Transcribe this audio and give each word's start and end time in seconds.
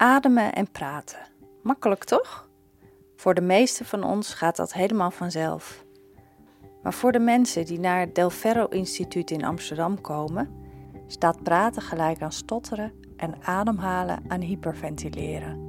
Ademen 0.00 0.52
en 0.52 0.70
praten. 0.70 1.18
Makkelijk 1.62 2.04
toch? 2.04 2.48
Voor 3.16 3.34
de 3.34 3.40
meesten 3.40 3.86
van 3.86 4.04
ons 4.04 4.34
gaat 4.34 4.56
dat 4.56 4.72
helemaal 4.72 5.10
vanzelf. 5.10 5.84
Maar 6.82 6.94
voor 6.94 7.12
de 7.12 7.18
mensen 7.18 7.64
die 7.64 7.80
naar 7.80 8.00
het 8.00 8.14
Del 8.14 8.30
Ferro 8.30 8.66
Instituut 8.66 9.30
in 9.30 9.44
Amsterdam 9.44 10.00
komen, 10.00 10.48
staat 11.06 11.42
praten 11.42 11.82
gelijk 11.82 12.22
aan 12.22 12.32
stotteren 12.32 12.92
en 13.16 13.34
ademhalen 13.42 14.22
aan 14.28 14.40
hyperventileren. 14.40 15.64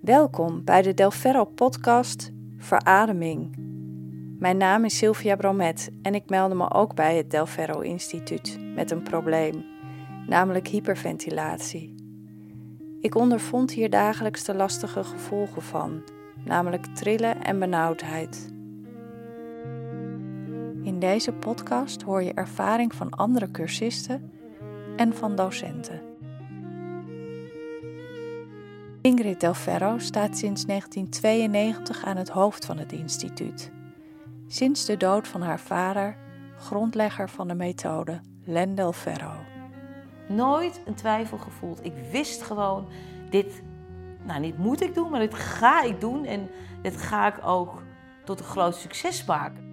Welkom 0.00 0.64
bij 0.64 0.82
de 0.82 0.94
Del 0.94 1.10
Ferro 1.10 1.44
podcast 1.44 2.30
Verademing. 2.56 3.56
Mijn 4.38 4.56
naam 4.56 4.84
is 4.84 4.96
Sylvia 4.98 5.36
Bromet 5.36 5.90
en 6.02 6.14
ik 6.14 6.28
meldde 6.28 6.54
me 6.54 6.70
ook 6.70 6.94
bij 6.94 7.16
het 7.16 7.30
Del 7.30 7.46
Ferro 7.46 7.80
Instituut 7.80 8.58
met 8.74 8.90
een 8.90 9.02
probleem, 9.02 9.76
namelijk 10.28 10.68
hyperventilatie. 10.68 11.94
Ik 13.00 13.14
ondervond 13.14 13.72
hier 13.72 13.90
dagelijks 13.90 14.44
de 14.44 14.54
lastige 14.54 15.04
gevolgen 15.04 15.62
van, 15.62 16.02
namelijk 16.44 16.86
trillen 16.86 17.42
en 17.42 17.58
benauwdheid. 17.58 18.52
In 20.82 20.98
deze 20.98 21.32
podcast 21.32 22.02
hoor 22.02 22.22
je 22.22 22.34
ervaring 22.34 22.94
van 22.94 23.10
andere 23.10 23.50
cursisten 23.50 24.30
en 24.96 25.14
van 25.14 25.36
docenten. 25.36 26.00
Ingrid 29.00 29.40
Del 29.40 29.54
Ferro 29.54 29.98
staat 29.98 30.38
sinds 30.38 30.64
1992 30.64 32.04
aan 32.04 32.16
het 32.16 32.28
hoofd 32.28 32.64
van 32.64 32.78
het 32.78 32.92
instituut. 32.92 33.70
Sinds 34.46 34.84
de 34.84 34.96
dood 34.96 35.28
van 35.28 35.42
haar 35.42 35.60
vader, 35.60 36.16
grondlegger 36.58 37.30
van 37.30 37.48
de 37.48 37.54
methode 37.54 38.20
Len 38.44 38.74
Del 38.74 38.92
Ferro. 38.92 39.47
Nooit 40.28 40.80
een 40.86 40.94
twijfel 40.94 41.38
gevoeld. 41.38 41.84
Ik 41.84 41.92
wist 42.10 42.42
gewoon, 42.42 42.88
dit, 43.30 43.62
nou 44.22 44.40
niet 44.40 44.58
moet 44.58 44.82
ik 44.82 44.94
doen, 44.94 45.10
maar 45.10 45.20
dit 45.20 45.34
ga 45.34 45.82
ik 45.82 46.00
doen. 46.00 46.24
En 46.24 46.50
dit 46.82 46.96
ga 46.96 47.26
ik 47.26 47.46
ook 47.46 47.82
tot 48.24 48.38
een 48.38 48.46
groot 48.46 48.76
succes 48.76 49.24
maken. 49.24 49.66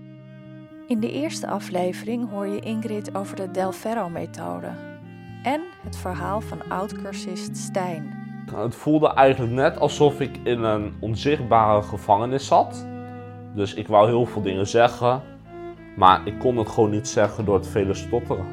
In 0.87 0.99
de 0.99 1.11
eerste 1.11 1.47
aflevering 1.47 2.29
hoor 2.29 2.47
je 2.47 2.59
Ingrid 2.59 3.15
over 3.15 3.35
de 3.35 3.51
Del 3.51 3.71
Ferro-methode 3.71 4.67
en 5.43 5.61
het 5.83 5.97
verhaal 5.97 6.41
van 6.41 6.69
oud-cursist 6.69 7.57
Stijn. 7.57 8.23
Het 8.53 8.75
voelde 8.75 9.13
eigenlijk 9.13 9.53
net 9.53 9.79
alsof 9.79 10.19
ik 10.19 10.37
in 10.43 10.63
een 10.63 10.93
onzichtbare 10.99 11.81
gevangenis 11.81 12.47
zat. 12.47 12.85
Dus 13.55 13.73
ik 13.73 13.87
wou 13.87 14.07
heel 14.07 14.25
veel 14.25 14.41
dingen 14.41 14.67
zeggen, 14.67 15.21
maar 15.95 16.27
ik 16.27 16.39
kon 16.39 16.57
het 16.57 16.69
gewoon 16.69 16.89
niet 16.89 17.07
zeggen 17.07 17.45
door 17.45 17.55
het 17.55 17.67
vele 17.67 17.93
stotteren. 17.93 18.45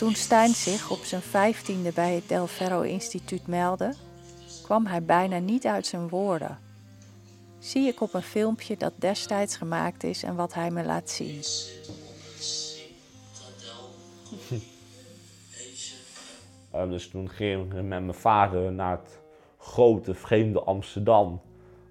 Toen 0.00 0.14
Stijn 0.14 0.50
zich 0.50 0.90
op 0.90 0.98
zijn 0.98 1.22
vijftiende 1.22 1.92
bij 1.92 2.14
het 2.14 2.28
Del 2.28 2.46
Ferro 2.46 2.80
Instituut 2.80 3.46
meldde, 3.46 3.94
kwam 4.62 4.86
hij 4.86 5.02
bijna 5.02 5.38
niet 5.38 5.66
uit 5.66 5.86
zijn 5.86 6.08
woorden. 6.08 6.58
Zie 7.58 7.88
ik 7.88 8.00
op 8.00 8.14
een 8.14 8.22
filmpje 8.22 8.76
dat 8.76 8.92
destijds 8.96 9.56
gemaakt 9.56 10.04
is 10.04 10.22
en 10.22 10.34
wat 10.34 10.54
hij 10.54 10.70
me 10.70 10.84
laat 10.84 11.10
zien. 11.10 11.42
Um, 16.74 16.90
dus 16.90 17.08
toen 17.08 17.30
ging 17.30 17.64
ik 17.64 17.72
met 17.72 17.84
mijn 17.84 18.14
vader 18.14 18.72
naar 18.72 18.98
het 18.98 19.18
grote 19.58 20.14
vreemde 20.14 20.60
Amsterdam. 20.60 21.40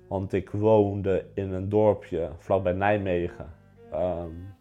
Want 0.07 0.33
ik 0.33 0.49
woonde 0.49 1.25
in 1.33 1.51
een 1.51 1.69
dorpje 1.69 2.31
vlakbij 2.38 2.73
Nijmegen. 2.73 3.53
Um, 3.94 4.57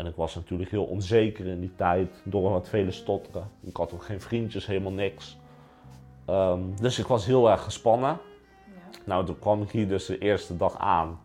en 0.00 0.06
ik 0.06 0.16
was 0.16 0.34
natuurlijk 0.34 0.70
heel 0.70 0.84
onzeker 0.84 1.46
in 1.46 1.60
die 1.60 1.74
tijd 1.76 2.22
door 2.24 2.50
wat 2.50 2.68
vele 2.68 2.90
stotteren. 2.90 3.50
Ik 3.60 3.76
had 3.76 3.92
ook 3.92 4.04
geen 4.04 4.20
vriendjes, 4.20 4.66
helemaal 4.66 4.92
niks. 4.92 5.38
Um, 6.26 6.76
dus 6.76 6.98
ik 6.98 7.06
was 7.06 7.26
heel 7.26 7.50
erg 7.50 7.62
gespannen. 7.62 8.18
Ja. 8.66 8.98
Nou, 9.04 9.26
toen 9.26 9.38
kwam 9.38 9.62
ik 9.62 9.70
hier 9.70 9.88
dus 9.88 10.06
de 10.06 10.18
eerste 10.18 10.56
dag 10.56 10.78
aan. 10.78 11.20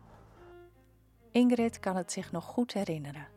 Ingrid 1.32 1.80
kan 1.80 1.96
het 1.96 2.12
zich 2.12 2.32
nog 2.32 2.44
goed 2.44 2.74
herinneren. 2.74 3.28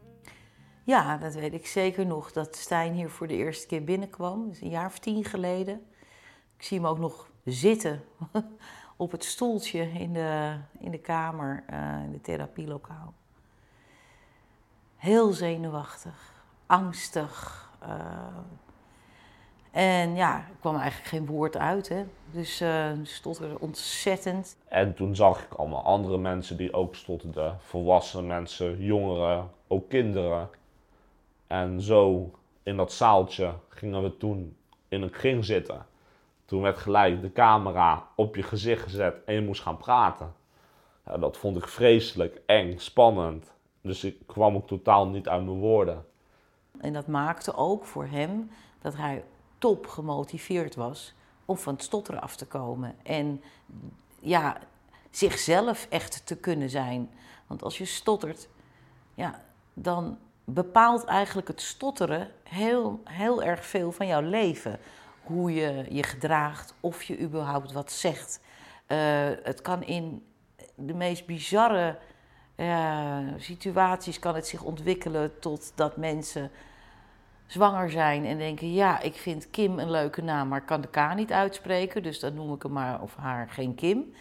Ja, 0.84 1.16
dat 1.16 1.34
weet 1.34 1.52
ik 1.52 1.66
zeker 1.66 2.06
nog. 2.06 2.32
Dat 2.32 2.56
Stijn 2.56 2.92
hier 2.92 3.10
voor 3.10 3.26
de 3.26 3.36
eerste 3.36 3.66
keer 3.66 3.84
binnenkwam. 3.84 4.48
Dus 4.48 4.60
een 4.60 4.70
jaar 4.70 4.86
of 4.86 4.98
tien 4.98 5.24
geleden. 5.24 5.74
Ik 6.56 6.62
zie 6.62 6.78
hem 6.78 6.86
ook 6.86 6.98
nog 6.98 7.30
zitten 7.44 8.04
op 8.96 9.10
het 9.12 9.24
stoeltje 9.24 9.90
in 9.92 10.12
de, 10.12 10.56
in 10.78 10.90
de 10.90 11.00
kamer, 11.00 11.64
uh, 11.70 12.04
in 12.04 12.12
de 12.12 12.20
therapielokaal. 12.20 13.14
Heel 14.98 15.32
zenuwachtig, 15.32 16.44
angstig. 16.66 17.66
Uh, 17.82 17.88
en 19.70 20.14
ja, 20.14 20.36
er 20.36 20.56
kwam 20.60 20.76
eigenlijk 20.76 21.08
geen 21.08 21.26
woord 21.26 21.56
uit. 21.56 21.88
Hè? 21.88 22.04
Dus 22.30 22.62
uh, 22.62 22.90
stotterde 23.02 23.60
ontzettend. 23.60 24.56
En 24.68 24.94
toen 24.94 25.16
zag 25.16 25.42
ik 25.42 25.52
allemaal 25.52 25.82
andere 25.82 26.18
mensen 26.18 26.56
die 26.56 26.72
ook 26.72 26.94
stotterden. 26.94 27.58
Volwassen 27.60 28.26
mensen, 28.26 28.84
jongeren, 28.84 29.50
ook 29.66 29.88
kinderen. 29.88 30.48
En 31.46 31.80
zo 31.80 32.30
in 32.62 32.76
dat 32.76 32.92
zaaltje 32.92 33.52
gingen 33.68 34.02
we 34.02 34.16
toen 34.16 34.56
in 34.88 35.02
een 35.02 35.10
kring 35.10 35.44
zitten. 35.44 35.86
Toen 36.44 36.62
werd 36.62 36.78
gelijk 36.78 37.20
de 37.20 37.32
camera 37.32 38.08
op 38.14 38.36
je 38.36 38.42
gezicht 38.42 38.82
gezet 38.82 39.24
en 39.24 39.34
je 39.34 39.40
moest 39.40 39.62
gaan 39.62 39.76
praten. 39.76 40.32
Ja, 41.06 41.18
dat 41.18 41.36
vond 41.36 41.56
ik 41.56 41.68
vreselijk, 41.68 42.40
eng, 42.46 42.78
spannend. 42.78 43.56
Dus 43.88 44.04
ik 44.04 44.16
kwam 44.26 44.54
ook 44.54 44.66
totaal 44.66 45.06
niet 45.06 45.28
uit 45.28 45.44
mijn 45.44 45.58
woorden. 45.58 46.04
En 46.80 46.92
dat 46.92 47.06
maakte 47.06 47.54
ook 47.54 47.84
voor 47.84 48.06
hem 48.06 48.50
dat 48.80 48.96
hij 48.96 49.24
top 49.58 49.86
gemotiveerd 49.86 50.74
was 50.74 51.14
om 51.44 51.56
van 51.56 51.74
het 51.74 51.82
stotteren 51.82 52.20
af 52.20 52.36
te 52.36 52.46
komen. 52.46 52.94
En 53.02 53.42
ja, 54.20 54.58
zichzelf 55.10 55.86
echt 55.90 56.26
te 56.26 56.36
kunnen 56.36 56.70
zijn. 56.70 57.10
Want 57.46 57.62
als 57.62 57.78
je 57.78 57.84
stottert, 57.84 58.48
ja, 59.14 59.42
dan 59.74 60.18
bepaalt 60.44 61.04
eigenlijk 61.04 61.48
het 61.48 61.60
stotteren 61.60 62.30
heel, 62.42 63.00
heel 63.04 63.42
erg 63.42 63.64
veel 63.64 63.92
van 63.92 64.06
jouw 64.06 64.22
leven. 64.22 64.78
Hoe 65.22 65.54
je 65.54 65.86
je 65.90 66.02
gedraagt, 66.02 66.74
of 66.80 67.02
je 67.02 67.20
überhaupt 67.20 67.72
wat 67.72 67.92
zegt. 67.92 68.40
Uh, 68.86 68.98
het 69.42 69.62
kan 69.62 69.82
in 69.82 70.26
de 70.74 70.94
meest 70.94 71.26
bizarre 71.26 71.98
uh, 72.60 73.18
situaties 73.36 74.18
kan 74.18 74.34
het 74.34 74.46
zich 74.46 74.62
ontwikkelen 74.62 75.38
tot 75.38 75.72
dat 75.74 75.96
mensen 75.96 76.50
zwanger 77.46 77.90
zijn 77.90 78.24
en 78.24 78.38
denken: 78.38 78.72
ja, 78.72 79.00
ik 79.00 79.14
vind 79.14 79.50
Kim 79.50 79.78
een 79.78 79.90
leuke 79.90 80.22
naam, 80.22 80.48
maar 80.48 80.64
kan 80.64 80.80
de 80.80 80.88
K 80.88 81.14
niet 81.14 81.32
uitspreken, 81.32 82.02
dus 82.02 82.20
dan 82.20 82.34
noem 82.34 82.54
ik 82.54 82.62
hem 82.62 82.72
maar 82.72 83.02
of 83.02 83.16
haar 83.16 83.48
geen 83.50 83.74
Kim. 83.74 84.12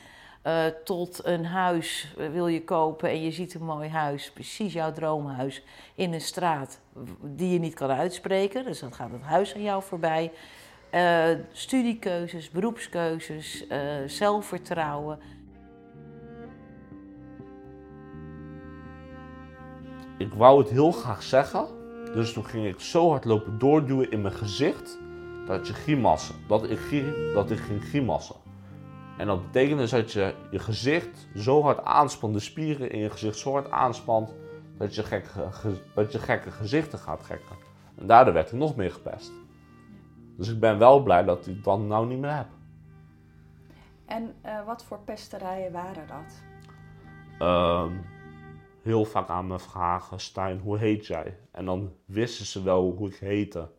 Uh, 0.44 0.66
tot 0.84 1.26
een 1.26 1.46
huis 1.46 2.14
wil 2.32 2.48
je 2.48 2.64
kopen 2.64 3.10
en 3.10 3.22
je 3.22 3.32
ziet 3.32 3.54
een 3.54 3.64
mooi 3.64 3.90
huis, 3.90 4.32
precies 4.32 4.74
jouw 4.74 4.92
droomhuis, 4.92 5.64
in 5.96 6.14
een 6.14 6.22
straat 6.22 6.80
die 7.22 7.54
je 7.54 7.60
niet 7.60 7.74
kan 7.74 7.90
uitspreken. 7.90 8.66
Dus 8.66 8.80
dan 8.80 8.94
gaat 8.94 9.12
het 9.12 9.22
huis 9.22 9.56
aan 9.56 9.62
jou 9.62 9.84
voorbij. 9.84 10.32
Uh, 10.92 11.28
studiekeuzes, 11.52 12.50
beroepskeuzes, 12.50 13.66
zelfvertrouwen. 14.06 15.20
Ik 20.28 20.34
wou 20.34 20.60
het 20.60 20.70
heel 20.70 20.92
graag 20.92 21.24
zeggen, 21.24 21.66
dus 22.14 22.34
toen 22.34 22.46
ging 22.46 22.66
ik 22.66 22.80
zo 22.80 23.10
hard 23.10 23.26
lopen 23.26 23.60
doorduwen 23.60 24.12
in 24.12 24.22
mijn 24.22 24.34
gezicht 24.34 24.98
dat 25.46 25.68
je 25.68 25.74
grimassen, 25.74 26.36
dat 26.48 26.70
ik, 26.70 27.14
dat 27.34 27.52
ik 27.52 27.60
ging 27.60 27.84
grimassen. 27.84 28.36
En 29.18 29.28
dat 29.28 29.46
betekent 29.46 29.80
dus 29.80 29.92
dat 29.92 30.12
je 30.12 30.34
je 30.52 30.60
gezicht 30.60 31.28
zo 31.36 31.62
hard 31.62 31.84
aanspant, 31.84 32.34
de 32.34 32.40
spieren 32.40 32.92
in 32.92 33.00
je 33.00 33.10
gezicht 33.10 33.38
zo 33.38 33.52
hard 33.52 33.72
aanspant, 33.72 34.34
dat 34.78 34.96
je 34.96 35.04
gekke, 35.04 35.50
dat 35.96 36.12
je 36.12 36.20
gekke 36.20 36.52
gezichten 36.52 37.00
gaat 37.00 37.24
gekken. 37.24 37.56
En 37.96 38.08
daardoor 38.08 38.34
werd 38.34 38.52
ik 38.52 38.58
nog 38.58 38.76
meer 38.76 38.92
gepest. 38.92 39.32
Dus 40.38 40.50
ik 40.50 40.60
ben 40.60 40.78
wel 40.78 41.04
blij 41.04 41.24
dat 41.24 41.48
ik 41.48 41.64
dat 41.64 41.80
nou 41.80 42.08
niet 42.08 42.20
meer 42.20 42.36
heb. 42.36 42.48
En 44.06 44.36
uh, 44.46 44.66
wat 44.66 44.84
voor 44.84 45.00
pesterijen 45.06 45.72
waren 45.72 46.08
dat? 46.08 46.44
Uh, 47.40 47.86
heel 48.88 49.06
vaak 49.06 49.30
aan 49.30 49.48
me 49.48 49.60
vragen, 49.60 50.20
Stijn, 50.20 50.60
hoe 50.60 50.78
heet 50.78 51.06
jij? 51.06 51.38
En 51.52 51.66
dan 51.66 51.94
wisten 52.06 52.46
ze 52.46 52.64
wel 52.64 52.92
hoe 52.92 53.10
ik 53.10 53.16
heette. 53.16 53.70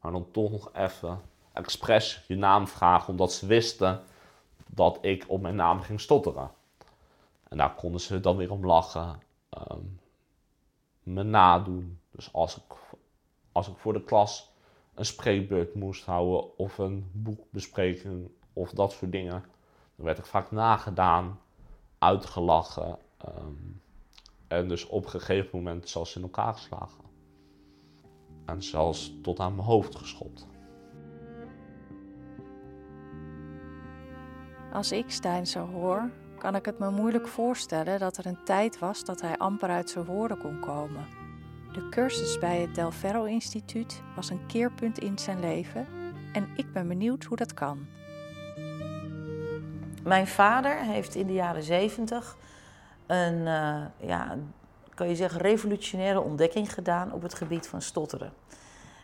Maar 0.00 0.12
dan 0.12 0.30
toch 0.30 0.50
nog 0.50 0.70
even 0.74 1.20
expres 1.52 2.24
je 2.28 2.36
naam 2.36 2.66
vragen, 2.68 3.08
omdat 3.08 3.32
ze 3.32 3.46
wisten 3.46 4.02
dat 4.66 4.98
ik 5.00 5.24
op 5.28 5.40
mijn 5.40 5.54
naam 5.54 5.80
ging 5.80 6.00
stotteren. 6.00 6.50
En 7.48 7.56
daar 7.56 7.74
konden 7.74 8.00
ze 8.00 8.20
dan 8.20 8.36
weer 8.36 8.50
om 8.50 8.66
lachen. 8.66 9.20
Um, 9.70 10.00
me 11.02 11.22
nadoen. 11.22 12.00
Dus 12.10 12.32
als 12.32 12.56
ik, 12.56 12.76
als 13.52 13.68
ik 13.68 13.76
voor 13.76 13.92
de 13.92 14.04
klas 14.04 14.52
een 14.94 15.04
spreekbeurt 15.04 15.74
moest 15.74 16.04
houden 16.04 16.58
of 16.58 16.78
een 16.78 17.10
boekbespreking 17.12 18.30
of 18.52 18.70
dat 18.70 18.92
soort 18.92 19.12
dingen, 19.12 19.44
dan 19.96 20.06
werd 20.06 20.18
ik 20.18 20.26
vaak 20.26 20.50
nagedaan. 20.50 21.40
uitgelachen. 21.98 22.98
ehm, 23.16 23.54
en 24.48 24.68
dus 24.68 24.86
op 24.86 25.04
een 25.04 25.10
gegeven 25.10 25.48
moment 25.52 25.88
zelfs 25.88 26.16
in 26.16 26.22
elkaar 26.22 26.54
geslagen. 26.54 27.04
En 28.46 28.62
zelfs 28.62 29.12
tot 29.22 29.40
aan 29.40 29.54
mijn 29.54 29.66
hoofd 29.66 29.96
geschopt. 29.96 30.46
Als 34.72 34.92
ik 34.92 35.10
Stijn 35.10 35.46
zo 35.46 35.66
hoor, 35.66 36.10
kan 36.38 36.54
ik 36.54 36.64
het 36.64 36.78
me 36.78 36.90
moeilijk 36.90 37.28
voorstellen 37.28 37.98
dat 37.98 38.16
er 38.16 38.26
een 38.26 38.44
tijd 38.44 38.78
was 38.78 39.04
dat 39.04 39.20
hij 39.20 39.36
amper 39.36 39.68
uit 39.68 39.90
zijn 39.90 40.04
woorden 40.04 40.38
kon 40.38 40.60
komen. 40.60 41.06
De 41.72 41.88
cursus 41.88 42.38
bij 42.38 42.60
het 42.60 42.74
Del 42.74 42.90
Ferro 42.90 43.24
Instituut 43.24 44.02
was 44.16 44.30
een 44.30 44.46
keerpunt 44.46 44.98
in 44.98 45.18
zijn 45.18 45.40
leven 45.40 45.86
en 46.32 46.48
ik 46.56 46.72
ben 46.72 46.88
benieuwd 46.88 47.24
hoe 47.24 47.36
dat 47.36 47.54
kan. 47.54 47.86
Mijn 50.04 50.26
vader 50.26 50.76
heeft 50.76 51.14
in 51.14 51.26
de 51.26 51.32
jaren 51.32 51.62
zeventig 51.62 52.36
een, 53.06 53.46
eh, 53.46 54.08
ja, 54.08 54.38
kan 54.94 55.08
je 55.08 55.16
zeggen, 55.16 55.40
revolutionaire 55.40 56.20
ontdekking 56.20 56.72
gedaan 56.72 57.12
op 57.12 57.22
het 57.22 57.34
gebied 57.34 57.66
van 57.66 57.82
stotteren. 57.82 58.32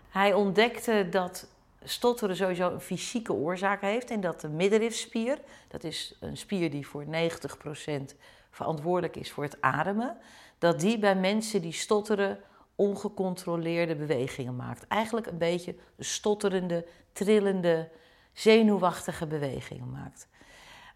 Hij 0.08 0.34
ontdekte 0.34 1.06
dat 1.10 1.49
stotteren 1.84 2.37
sowieso 2.37 2.70
een 2.70 2.81
fysieke 2.81 3.32
oorzaak 3.32 3.81
heeft 3.81 4.10
en 4.10 4.20
dat 4.20 4.40
de 4.40 4.49
middenrifspier, 4.49 5.38
dat 5.69 5.84
is 5.84 6.16
een 6.20 6.37
spier 6.37 6.70
die 6.70 6.87
voor 6.87 7.04
90% 7.04 8.14
verantwoordelijk 8.50 9.16
is 9.16 9.32
voor 9.32 9.44
het 9.44 9.60
ademen, 9.60 10.16
dat 10.58 10.81
die 10.81 10.99
bij 10.99 11.16
mensen 11.16 11.62
die 11.62 11.72
stotteren 11.72 12.38
ongecontroleerde 12.75 13.96
bewegingen 13.96 14.56
maakt. 14.56 14.87
Eigenlijk 14.87 15.26
een 15.26 15.38
beetje 15.38 15.75
stotterende, 15.99 16.87
trillende, 17.12 17.88
zenuwachtige 18.32 19.26
bewegingen 19.26 19.90
maakt. 19.90 20.28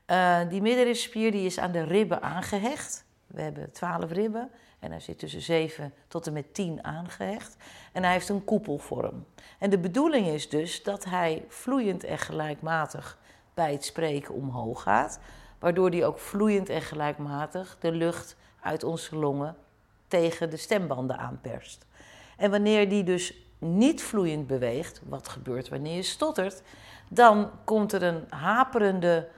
Uh, 0.07 0.41
die 0.49 0.63
middenrifspier 0.63 1.31
die 1.31 1.47
is 1.47 1.59
aan 1.59 1.73
de 1.73 1.83
ribben 1.83 2.23
aangehecht. 2.23 3.05
We 3.27 3.43
hebben 3.43 3.73
12 3.73 4.13
ribben 4.13 4.51
en 4.79 4.91
hij 4.91 5.01
zit 5.01 5.19
tussen 5.19 5.43
7 5.43 5.93
tot 6.09 6.27
en 6.27 6.33
met 6.33 6.55
10 6.55 6.85
aangehecht. 6.85 7.57
En 7.93 8.03
hij 8.03 8.13
heeft 8.13 8.29
een 8.29 8.45
koepelvorm. 8.45 9.25
En 9.59 9.71
de 9.71 9.79
bedoeling 9.79 10.27
is 10.27 10.49
dus 10.49 10.83
dat 10.83 11.05
hij 11.05 11.45
vloeiend 11.49 12.05
en 12.05 12.19
gelijkmatig 12.19 13.19
bij 13.55 13.73
het 13.73 13.85
spreken 13.85 14.35
omhoog 14.35 14.83
gaat. 14.83 15.19
Waardoor 15.59 15.91
hij 15.91 16.07
ook 16.07 16.19
vloeiend 16.19 16.69
en 16.69 16.83
gelijkmatig 16.83 17.77
de 17.81 17.93
lucht 17.93 18.37
uit 18.61 18.85
onze 18.85 19.17
longen 19.17 19.57
tegen 20.09 20.51
de 20.51 20.57
stembanden 20.57 21.19
aanperst. 21.19 21.87
En 22.37 22.51
wanneer 22.51 22.89
die 22.89 23.05
dus 23.05 23.35
niet 23.59 24.03
vloeiend 24.03 24.47
beweegt, 24.47 25.01
wat 25.09 25.29
gebeurt 25.29 25.69
wanneer 25.69 25.97
je 25.97 26.03
stottert, 26.03 26.63
dan 27.09 27.51
komt 27.65 27.93
er 27.93 28.03
een 28.03 28.25
haperende, 28.29 29.29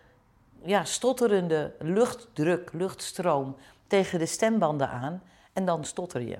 ja, 0.65 0.85
stotterende 0.85 1.75
luchtdruk, 1.79 2.73
luchtstroom 2.73 3.57
tegen 3.87 4.19
de 4.19 4.27
stembanden 4.27 4.89
aan 4.89 5.23
en 5.53 5.65
dan 5.65 5.85
stotter 5.85 6.21
je. 6.21 6.39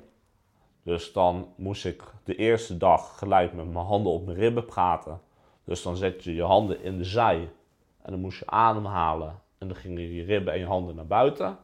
Dus 0.83 1.13
dan 1.13 1.53
moest 1.57 1.85
ik 1.85 2.03
de 2.25 2.35
eerste 2.35 2.77
dag 2.77 3.19
gelijk 3.19 3.53
met 3.53 3.73
mijn 3.73 3.85
handen 3.85 4.13
op 4.13 4.25
mijn 4.25 4.39
ribben 4.39 4.65
praten. 4.65 5.21
Dus 5.65 5.83
dan 5.83 5.97
zet 5.97 6.25
je 6.25 6.35
je 6.35 6.43
handen 6.43 6.83
in 6.83 6.99
de 6.99 7.05
zij 7.05 7.51
en 8.03 8.11
dan 8.11 8.21
moest 8.21 8.39
je 8.39 8.47
ademhalen. 8.47 9.41
En 9.59 9.69
dan 9.69 9.77
gingen 9.77 10.15
je 10.15 10.25
ribben 10.25 10.53
en 10.53 10.59
je 10.59 10.67
handen 10.67 10.95
naar 10.95 11.07
buiten. 11.07 11.59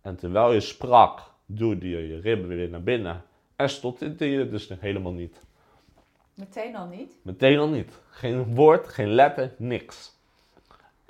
En 0.00 0.16
terwijl 0.16 0.52
je 0.52 0.60
sprak, 0.60 1.20
duwde 1.46 1.88
je 1.88 2.08
je 2.08 2.20
ribben 2.20 2.48
weer 2.48 2.68
naar 2.68 2.82
binnen. 2.82 3.22
En 3.56 3.68
stotterde 3.68 4.30
je 4.30 4.48
dus 4.48 4.68
helemaal 4.80 5.12
niet. 5.12 5.40
Meteen 6.34 6.76
al 6.76 6.86
niet? 6.86 7.16
Meteen 7.22 7.58
al 7.58 7.68
niet. 7.68 8.00
Geen 8.10 8.54
woord, 8.54 8.88
geen 8.88 9.08
letter, 9.08 9.54
niks. 9.58 10.20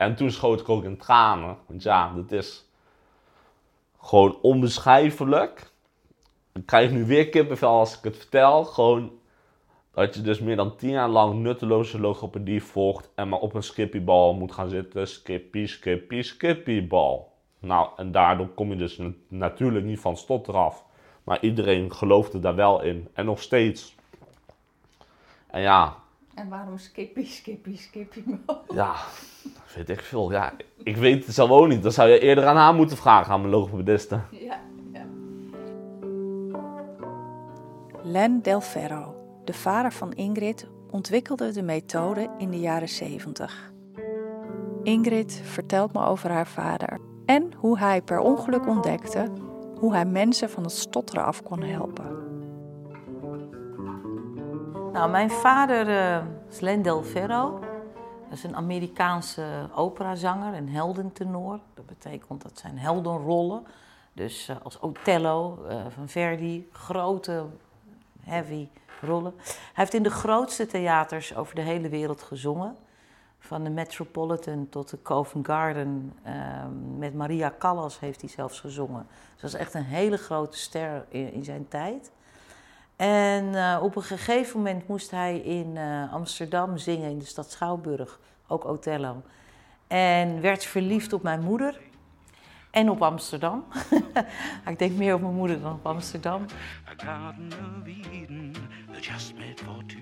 En 0.03 0.15
toen 0.15 0.31
schoot 0.31 0.61
ik 0.61 0.69
ook 0.69 0.85
in 0.85 0.97
tranen. 0.97 1.57
Want 1.67 1.83
ja, 1.83 2.13
dat 2.15 2.33
is 2.33 2.69
gewoon 4.01 4.39
onbeschrijfelijk. 4.43 5.71
Ik 6.53 6.67
krijg 6.67 6.91
nu 6.91 7.05
weer 7.05 7.29
kippenvel 7.29 7.69
als 7.69 7.97
ik 7.97 8.05
het 8.05 8.17
vertel. 8.17 8.65
Gewoon 8.65 9.13
dat 9.95 10.15
je 10.15 10.21
dus 10.21 10.41
meer 10.41 10.57
dan 10.57 10.77
tien 10.77 10.91
jaar 10.91 11.09
lang 11.09 11.35
nutteloze 11.35 12.01
logopedie 12.01 12.63
volgt 12.63 13.11
en 13.15 13.29
maar 13.29 13.39
op 13.39 13.55
een 13.55 13.63
skippybal 13.63 14.35
moet 14.35 14.53
gaan 14.53 14.69
zitten. 14.69 15.09
Skippy, 15.09 15.67
skippy, 15.67 16.23
skippybal. 16.23 17.33
Nou, 17.59 17.89
en 17.97 18.13
daardoor 18.13 18.49
kom 18.49 18.69
je 18.71 18.77
dus 18.77 19.01
natuurlijk 19.29 19.85
niet 19.85 20.01
van 20.01 20.17
stot 20.17 20.49
af. 20.49 20.85
Maar 21.25 21.41
iedereen 21.41 21.93
geloofde 21.95 22.41
daar 22.41 22.55
wel 22.55 22.83
in. 22.83 23.09
En 23.13 23.25
nog 23.25 23.43
steeds. 23.43 23.95
En 25.47 25.61
ja. 25.61 25.97
En 26.35 26.49
waarom 26.49 26.79
skippy, 26.79 27.25
skippy, 27.25 27.77
skippy? 27.77 28.23
Ja, 28.75 28.95
weet 29.75 29.89
ik 29.89 30.01
veel. 30.01 30.31
Ja, 30.31 30.53
ik 30.83 30.97
weet 30.97 31.27
het 31.27 31.35
zelf 31.35 31.51
ook 31.51 31.69
niet. 31.69 31.83
Dan 31.83 31.93
zou 31.93 32.09
je 32.09 32.19
eerder 32.19 32.47
aan 32.47 32.57
haar 32.57 32.75
moeten 32.75 32.97
vragen, 32.97 33.33
aan 33.33 33.41
mijn 33.41 33.53
logopediste. 33.53 34.21
Ja, 34.31 34.61
ja. 34.93 35.05
Len 38.03 38.43
Del 38.43 38.61
Ferro, 38.61 39.15
de 39.45 39.53
vader 39.53 39.93
van 39.93 40.13
Ingrid, 40.13 40.69
ontwikkelde 40.91 41.53
de 41.53 41.63
methode 41.63 42.31
in 42.39 42.51
de 42.51 42.61
jaren 42.61 42.89
70. 42.89 43.73
Ingrid 44.83 45.41
vertelt 45.45 45.93
me 45.93 46.05
over 46.05 46.31
haar 46.31 46.47
vader 46.47 46.99
en 47.27 47.53
hoe 47.57 47.79
hij 47.79 48.03
per 48.03 48.19
ongeluk 48.19 48.67
ontdekte 48.67 49.31
hoe 49.83 49.93
hij 49.93 50.05
mensen 50.05 50.51
van 50.51 50.63
het 50.63 50.73
stotteren 50.73 51.25
af 51.25 51.43
kon 51.43 51.63
helpen. 51.63 52.05
Nou, 54.93 55.11
mijn 55.11 55.31
vader 55.31 55.89
uh, 55.89 56.25
is 56.51 56.61
Len 56.61 56.83
Del 56.83 57.03
Ferro. 57.03 57.61
Dat 58.33 58.41
is 58.45 58.51
een 58.51 58.57
Amerikaanse 58.57 59.69
operazanger, 59.75 60.55
een 60.55 60.69
heldentenor. 60.69 61.61
Dat 61.75 61.87
betekent 61.87 62.43
dat 62.43 62.59
zijn 62.59 62.79
heldenrollen. 62.79 63.67
Dus 64.13 64.49
uh, 64.49 64.57
als 64.63 64.79
Othello 64.79 65.67
uh, 65.69 65.87
van 65.89 66.09
Verdi, 66.09 66.69
grote, 66.73 67.47
heavy 68.21 68.69
rollen. 69.01 69.35
Hij 69.37 69.55
heeft 69.73 69.95
in 69.95 70.03
de 70.03 70.11
grootste 70.11 70.67
theaters 70.67 71.35
over 71.35 71.55
de 71.55 71.61
hele 71.61 71.89
wereld 71.89 72.23
gezongen. 72.23 72.77
Van 73.39 73.65
de 73.65 73.71
Metropolitan 73.71 74.69
tot 74.69 74.91
de 74.91 75.03
Covent 75.03 75.47
Garden. 75.47 76.13
Ehm, 76.23 76.99
met 76.99 77.15
Maria 77.15 77.55
Callas 77.59 78.01
heeft 78.01 78.21
hij 78.21 78.31
zelfs 78.31 78.61
gezongen. 78.61 79.07
Dus 79.33 79.41
dat 79.41 79.53
is 79.53 79.67
echt 79.67 79.75
een 79.75 79.85
hele 79.85 80.17
grote 80.17 80.59
ster 80.59 81.07
in 81.09 81.45
zijn 81.45 81.69
tijd. 81.69 82.13
En 83.03 83.45
uh, 83.45 83.79
op 83.83 83.97
een 83.97 84.03
gegeven 84.03 84.57
moment 84.57 84.89
moest 84.89 85.11
hij 85.11 85.39
in 85.39 85.77
uh, 85.77 86.13
Amsterdam 86.13 86.79
zingen, 86.79 87.11
in 87.11 87.19
de 87.19 87.25
stad 87.25 87.51
Schouwburg, 87.51 88.21
ook 88.47 88.65
Othello. 88.65 89.23
En 89.87 90.41
werd 90.41 90.65
verliefd 90.65 91.13
op 91.13 91.23
mijn 91.23 91.41
moeder 91.41 91.81
en 92.71 92.91
op 92.91 93.03
Amsterdam. 93.03 93.65
ik 94.67 94.79
denk 94.79 94.97
meer 94.97 95.15
op 95.15 95.21
mijn 95.21 95.35
moeder 95.35 95.61
dan 95.61 95.73
op 95.73 95.87
Amsterdam. 95.87 96.45
A 96.89 97.05
garden 97.05 97.47
of 97.81 97.87
Eden, 98.13 98.53
just 99.01 99.35
made 99.35 99.63
for 99.65 99.85
two, 99.87 99.99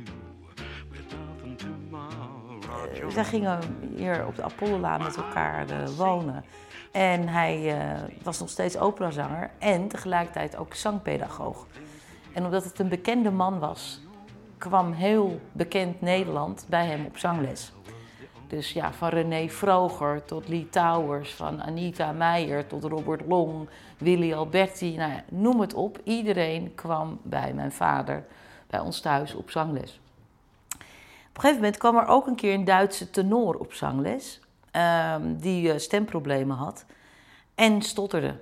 with 0.90 1.14
nothing 1.19 1.59
tomorrow. 1.59 3.04
Uh, 3.04 3.11
zij 3.11 3.25
gingen 3.25 3.59
hier 3.97 4.26
op 4.26 4.37
de 4.37 4.42
Apollolaan 4.42 5.02
met 5.02 5.16
elkaar 5.16 5.66
wonen. 5.97 6.45
En 6.92 7.28
hij 7.28 7.76
was 8.23 8.38
nog 8.38 8.49
steeds 8.49 8.78
operazanger 8.78 9.50
en 9.59 9.88
tegelijkertijd 9.88 10.57
ook 10.57 10.75
zangpedagoog. 10.75 11.66
En 12.32 12.44
omdat 12.44 12.64
het 12.64 12.78
een 12.78 12.88
bekende 12.88 13.30
man 13.30 13.58
was, 13.58 14.00
kwam 14.58 14.92
heel 14.92 15.40
bekend 15.52 16.00
Nederland 16.00 16.66
bij 16.68 16.87
hem 16.87 17.06
op 17.06 17.18
zangles. 17.18 17.72
Dus 18.46 18.72
ja, 18.72 18.92
van 18.92 19.08
René 19.08 19.49
Vroger 19.49 20.25
tot 20.25 20.49
Lee 20.49 20.68
Towers, 20.68 21.34
van 21.34 21.62
Anita 21.62 22.12
Meijer 22.12 22.66
tot 22.66 22.84
Robert 22.84 23.26
Long, 23.26 23.68
Willy 23.99 24.32
Alberti, 24.32 24.96
nou 24.96 25.12
ja, 25.12 25.25
noem 25.28 25.60
het 25.60 25.75
op. 25.75 26.00
Iedereen 26.04 26.75
kwam 26.75 27.18
bij 27.22 27.52
mijn 27.54 27.72
vader, 27.72 28.25
bij 28.66 28.80
ons 28.80 29.00
thuis, 29.00 29.34
op 29.34 29.50
zangles. 29.50 30.00
Op 31.28 31.37
een 31.37 31.40
gegeven 31.40 31.56
moment 31.56 31.76
kwam 31.76 31.96
er 31.96 32.06
ook 32.06 32.26
een 32.26 32.34
keer 32.34 32.54
een 32.54 32.64
Duitse 32.64 33.10
tenor 33.10 33.54
op 33.54 33.72
zangles, 33.72 34.40
um, 35.14 35.37
die 35.37 35.72
uh, 35.72 35.78
stemproblemen 35.78 36.56
had 36.56 36.84
en 37.54 37.82
stotterde. 37.82 38.34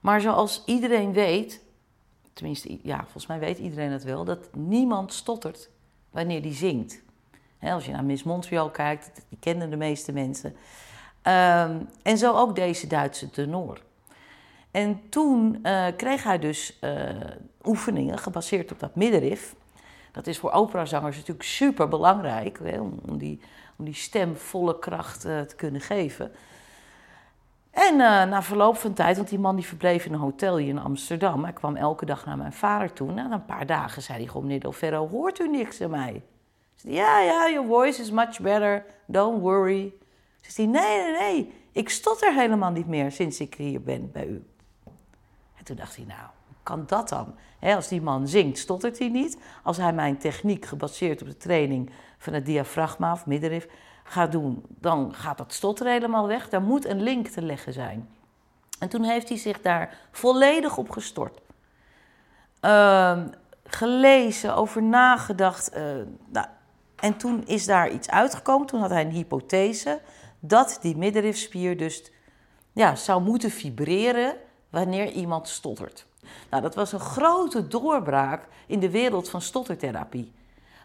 Maar 0.00 0.20
zoals 0.20 0.62
iedereen 0.66 1.12
weet, 1.12 1.61
tenminste, 2.32 2.78
ja, 2.82 3.00
volgens 3.02 3.26
mij 3.26 3.38
weet 3.38 3.58
iedereen 3.58 3.90
het 3.90 4.04
wel, 4.04 4.24
dat 4.24 4.48
niemand 4.54 5.12
stottert 5.12 5.70
wanneer 6.10 6.42
die 6.42 6.54
zingt. 6.54 7.02
als 7.60 7.86
je 7.86 7.92
naar 7.92 8.04
Miss 8.04 8.22
Montreal 8.22 8.70
kijkt, 8.70 9.10
die 9.28 9.38
kennen 9.40 9.70
de 9.70 9.76
meeste 9.76 10.12
mensen. 10.12 10.50
Um, 11.22 11.88
en 12.02 12.18
zo 12.18 12.36
ook 12.36 12.54
deze 12.54 12.86
Duitse 12.86 13.30
tenor. 13.30 13.80
En 14.70 15.00
toen 15.08 15.58
uh, 15.62 15.86
kreeg 15.96 16.22
hij 16.22 16.38
dus 16.38 16.78
uh, 16.80 17.10
oefeningen 17.64 18.18
gebaseerd 18.18 18.72
op 18.72 18.78
dat 18.78 18.94
middenrif. 18.94 19.54
Dat 20.12 20.26
is 20.26 20.38
voor 20.38 20.50
operazangers 20.50 21.16
natuurlijk 21.16 21.46
super 21.46 21.88
belangrijk 21.88 22.60
om, 22.60 22.98
om, 23.08 23.18
die, 23.18 23.40
om 23.76 23.84
die 23.84 23.94
stem 23.94 24.36
volle 24.36 24.78
kracht 24.78 25.26
uh, 25.26 25.40
te 25.40 25.54
kunnen 25.56 25.80
geven. 25.80 26.32
En 27.72 27.94
uh, 27.94 28.00
na 28.00 28.42
verloop 28.42 28.76
van 28.76 28.92
tijd, 28.92 29.16
want 29.16 29.28
die 29.28 29.38
man 29.38 29.56
die 29.56 29.66
verbleef 29.66 30.04
in 30.04 30.12
een 30.12 30.18
hotel 30.18 30.56
hier 30.56 30.68
in 30.68 30.78
Amsterdam. 30.78 31.42
Hij 31.42 31.52
kwam 31.52 31.76
elke 31.76 32.04
dag 32.04 32.26
naar 32.26 32.36
mijn 32.36 32.52
vader 32.52 32.92
toe. 32.92 33.12
Na 33.12 33.30
een 33.30 33.44
paar 33.44 33.66
dagen 33.66 34.02
zei 34.02 34.18
hij 34.18 34.26
gewoon, 34.26 34.42
meneer 34.42 34.60
Del 34.60 34.72
Ferro, 34.72 35.08
hoort 35.08 35.38
u 35.38 35.48
niks 35.48 35.80
aan 35.80 35.90
mij? 35.90 36.22
Zei, 36.74 36.94
ja, 36.94 37.20
ja, 37.20 37.50
your 37.50 37.66
voice 37.66 38.00
is 38.00 38.10
much 38.10 38.40
better, 38.40 38.84
don't 39.06 39.40
worry. 39.40 39.92
Zegt 40.40 40.56
hij, 40.56 40.66
nee, 40.66 41.02
nee, 41.02 41.18
nee, 41.18 41.52
ik 41.72 41.88
stotter 41.88 42.34
helemaal 42.34 42.70
niet 42.70 42.86
meer 42.88 43.12
sinds 43.12 43.40
ik 43.40 43.54
hier 43.54 43.82
ben 43.82 44.10
bij 44.12 44.26
u. 44.26 44.44
En 45.56 45.64
toen 45.64 45.76
dacht 45.76 45.96
hij, 45.96 46.04
nou, 46.04 46.20
hoe 46.20 46.56
kan 46.62 46.84
dat 46.86 47.08
dan? 47.08 47.34
als 47.60 47.88
die 47.88 48.02
man 48.02 48.28
zingt, 48.28 48.58
stottert 48.58 48.98
hij 48.98 49.08
niet. 49.08 49.38
Als 49.62 49.76
hij 49.76 49.92
mijn 49.92 50.18
techniek, 50.18 50.64
gebaseerd 50.64 51.22
op 51.22 51.28
de 51.28 51.36
training 51.36 51.90
van 52.18 52.32
het 52.32 52.46
diafragma 52.46 53.12
of 53.12 53.26
middenrif, 53.26 53.68
gaat 54.12 54.32
doen, 54.32 54.62
dan 54.68 55.14
gaat 55.14 55.38
dat 55.38 55.52
stotteren 55.52 55.92
helemaal 55.92 56.26
weg. 56.26 56.48
Daar 56.48 56.62
moet 56.62 56.86
een 56.86 57.02
link 57.02 57.28
te 57.28 57.42
leggen 57.42 57.72
zijn. 57.72 58.08
En 58.78 58.88
toen 58.88 59.02
heeft 59.02 59.28
hij 59.28 59.38
zich 59.38 59.60
daar 59.60 59.98
volledig 60.10 60.76
op 60.76 60.90
gestort. 60.90 61.40
Ehm, 62.60 63.28
gelezen, 63.64 64.56
over 64.56 64.82
nagedacht. 64.82 65.76
Uh, 65.76 65.82
nou, 66.28 66.46
en 66.96 67.16
toen 67.16 67.46
is 67.46 67.66
daar 67.66 67.90
iets 67.90 68.10
uitgekomen. 68.10 68.66
Toen 68.66 68.80
had 68.80 68.90
hij 68.90 69.04
een 69.04 69.10
hypothese 69.10 70.00
dat 70.40 70.78
die 70.80 70.96
middenrifspier 70.96 71.76
dus 71.76 72.10
ja, 72.72 72.94
zou 72.94 73.22
moeten 73.22 73.50
vibreren 73.50 74.34
wanneer 74.70 75.10
iemand 75.10 75.48
stottert. 75.48 76.06
Nou, 76.50 76.62
dat 76.62 76.74
was 76.74 76.92
een 76.92 77.00
grote 77.00 77.68
doorbraak 77.68 78.48
in 78.66 78.80
de 78.80 78.90
wereld 78.90 79.28
van 79.28 79.40
stottertherapie. 79.40 80.32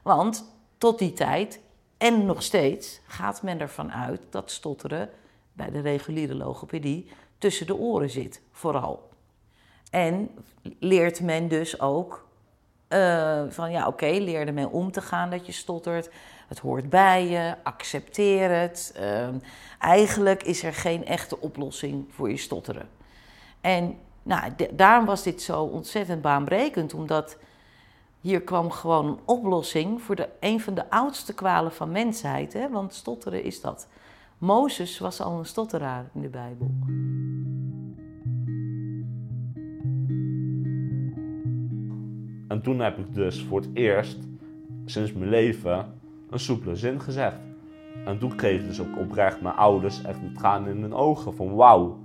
Want 0.04 0.56
tot 0.78 1.00
die 1.00 1.14
tijd, 1.14 1.60
en 1.98 2.26
nog 2.26 2.44
steeds, 2.44 3.00
gaat 3.08 3.42
men 3.42 3.60
ervan 3.60 3.92
uit 3.92 4.22
dat 4.30 4.52
stotteren 4.52 5.10
bij 5.54 5.72
de 5.72 5.80
reguliere 5.80 6.36
logopedie 6.36 7.12
tussen 7.38 7.66
de 7.66 7.76
oren 7.76 8.10
zit, 8.10 8.42
vooral. 8.52 9.10
En 9.90 10.30
leert 10.80 11.22
men 11.22 11.48
dus 11.48 11.80
ook 11.80 12.28
uh, 12.90 13.44
van 13.50 13.72
ja, 13.72 13.88
oké, 13.88 14.06
okay, 14.06 14.52
men 14.52 14.72
om 14.72 14.92
te 14.92 15.02
gaan 15.02 15.30
dat 15.30 15.46
je 15.46 15.52
stottert. 15.52 16.10
Het 16.48 16.60
hoort 16.60 16.90
bij 16.90 17.28
je, 17.28 17.56
accepteer 17.64 18.50
het. 18.50 18.96
Uh, 19.00 19.28
eigenlijk 19.80 20.44
is 20.44 20.64
er 20.64 20.74
geen 20.74 21.06
echte 21.06 21.40
oplossing 21.40 22.06
voor 22.10 22.30
je 22.30 22.38
stotteren. 22.38 22.90
En 23.62 23.98
nou, 24.24 24.52
daarom 24.72 25.06
was 25.06 25.24
dit 25.24 25.42
zo 25.42 25.64
ontzettend 25.64 26.22
baanbrekend, 26.22 26.94
omdat 26.94 27.38
hier 28.22 28.42
kwam 28.42 28.72
gewoon 28.72 29.08
een 29.08 29.20
oplossing 29.26 30.02
voor 30.02 30.16
de, 30.16 30.30
een 30.40 30.62
van 30.62 30.74
de 30.74 30.90
oudste 30.90 31.34
kwalen 31.34 31.72
van 31.72 31.92
mensheid. 31.92 32.54
Hè? 32.54 32.70
Want 32.70 32.94
stotteren 32.94 33.44
is 33.44 33.62
dat. 33.62 33.88
Mozes 34.38 35.00
was 35.00 35.22
al 35.22 35.40
een 35.40 35.46
stotteraar 35.46 36.10
in 36.14 36.22
de 36.22 36.30
Bijbel. 36.30 36.72
En 42.48 42.62
toen 42.62 42.80
heb 42.80 42.98
ik 42.98 43.14
dus 43.14 43.44
voor 43.44 43.60
het 43.60 43.70
eerst 43.74 44.18
sinds 44.86 45.14
mijn 45.14 45.30
leven 45.30 45.86
een 46.30 46.40
soepele 46.40 46.76
zin 46.76 47.02
gezegd. 47.02 47.40
En 48.06 48.20
toen 48.20 48.36
kregen 48.36 48.68
dus 48.68 48.82
ook 48.82 48.98
oprecht 48.98 49.42
mijn 49.42 49.56
ouders 49.56 50.04
echt 50.04 50.20
een 50.20 50.34
traan 50.34 50.68
in 50.68 50.82
hun 50.82 50.94
ogen 50.94 51.36
van 51.36 51.56
wauw. 51.56 51.98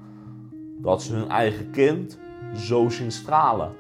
Dat 0.79 1.03
ze 1.03 1.15
hun 1.15 1.29
eigen 1.29 1.71
kind 1.71 2.19
zo 2.57 2.89
zien 2.89 3.13
stralen. 3.13 3.73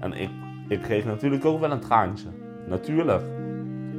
En 0.00 0.12
ik, 0.12 0.30
ik 0.68 0.82
kreeg 0.82 1.04
natuurlijk 1.04 1.44
ook 1.44 1.60
wel 1.60 1.70
een 1.70 1.80
traantje. 1.80 2.28
Natuurlijk. 2.66 3.22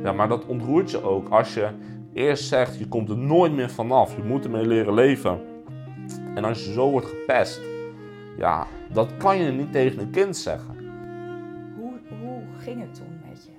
Ja, 0.03 0.11
maar 0.11 0.27
dat 0.27 0.45
ontroert 0.45 0.91
je 0.91 1.01
ook 1.01 1.29
als 1.29 1.53
je 1.53 1.69
eerst 2.13 2.47
zegt 2.47 2.79
je 2.79 2.87
komt 2.87 3.09
er 3.09 3.17
nooit 3.17 3.53
meer 3.53 3.69
vanaf. 3.69 4.15
Je 4.15 4.23
moet 4.23 4.43
ermee 4.43 4.65
leren 4.65 4.93
leven. 4.93 5.39
En 6.35 6.43
als 6.43 6.65
je 6.65 6.71
zo 6.71 6.91
wordt 6.91 7.07
gepest. 7.07 7.61
Ja, 8.37 8.67
dat 8.91 9.17
kan 9.17 9.37
je 9.37 9.51
niet 9.51 9.71
tegen 9.71 9.99
een 9.99 10.11
kind 10.11 10.37
zeggen. 10.37 10.75
Hoe, 11.77 11.93
hoe 12.19 12.43
ging 12.57 12.81
het 12.81 12.95
toen 12.95 13.21
met 13.29 13.43
je? 13.45 13.51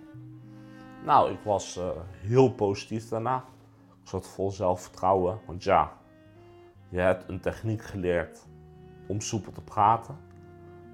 Nou, 1.04 1.32
ik 1.32 1.38
was 1.44 1.76
uh, 1.78 1.84
heel 2.12 2.50
positief 2.50 3.08
daarna. 3.08 3.44
Ik 4.02 4.08
zat 4.08 4.28
vol 4.28 4.50
zelfvertrouwen. 4.50 5.38
Want 5.46 5.64
ja, 5.64 5.92
je 6.88 7.00
hebt 7.00 7.28
een 7.28 7.40
techniek 7.40 7.82
geleerd 7.82 8.46
om 9.06 9.20
soepel 9.20 9.52
te 9.52 9.60
praten. 9.60 10.16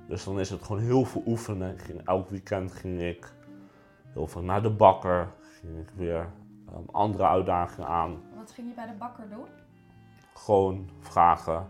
Dus 0.08 0.24
dan 0.24 0.40
is 0.40 0.50
het 0.50 0.62
gewoon 0.62 0.82
heel 0.82 1.04
veel 1.04 1.22
oefenen. 1.26 1.78
ging, 1.78 2.06
elk 2.06 2.28
weekend 2.28 2.72
ging 2.72 3.00
ik 3.00 3.32
heel 4.12 4.26
veel 4.26 4.42
naar 4.42 4.62
de 4.62 4.70
bakker. 4.70 5.32
Ging 5.40 5.78
ik 5.78 5.88
weer 5.94 6.28
um, 6.76 6.84
andere 6.90 7.26
uitdagingen 7.26 7.88
aan. 7.88 8.22
Wat 8.36 8.50
ging 8.50 8.68
je 8.68 8.74
bij 8.74 8.86
de 8.86 8.98
bakker 8.98 9.28
doen? 9.28 9.46
Gewoon 10.34 10.88
vragen: 11.00 11.66